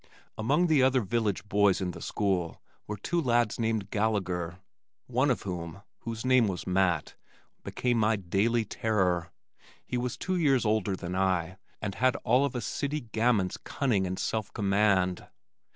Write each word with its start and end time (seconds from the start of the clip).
Among 0.35 0.65
the 0.65 0.81
other 0.81 1.01
village 1.01 1.47
boys 1.47 1.79
in 1.79 1.91
the 1.91 2.01
school 2.01 2.59
were 2.87 2.97
two 2.97 3.21
lads 3.21 3.59
named 3.59 3.91
Gallagher, 3.91 4.57
one 5.05 5.29
of 5.29 5.43
whom, 5.43 5.83
whose 5.99 6.25
name 6.25 6.47
was 6.47 6.65
Matt, 6.65 7.13
became 7.63 7.99
my 7.99 8.15
daily 8.15 8.65
terror. 8.65 9.29
He 9.85 9.97
was 9.99 10.17
two 10.17 10.37
years 10.37 10.65
older 10.65 10.95
than 10.95 11.15
I 11.15 11.57
and 11.83 11.93
had 11.93 12.15
all 12.23 12.45
of 12.45 12.55
a 12.55 12.61
city 12.61 13.01
gamin's 13.11 13.57
cunning 13.57 14.07
and 14.07 14.17
self 14.17 14.51
command. 14.55 15.27